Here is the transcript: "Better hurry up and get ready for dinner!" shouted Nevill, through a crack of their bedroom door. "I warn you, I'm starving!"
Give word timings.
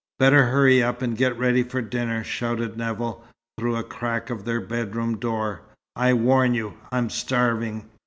"Better 0.17 0.45
hurry 0.47 0.81
up 0.81 1.03
and 1.03 1.15
get 1.15 1.37
ready 1.37 1.61
for 1.61 1.79
dinner!" 1.79 2.23
shouted 2.23 2.75
Nevill, 2.75 3.23
through 3.59 3.75
a 3.75 3.83
crack 3.83 4.31
of 4.31 4.45
their 4.45 4.59
bedroom 4.59 5.19
door. 5.19 5.61
"I 5.95 6.11
warn 6.15 6.55
you, 6.55 6.73
I'm 6.91 7.11
starving!" 7.11 7.85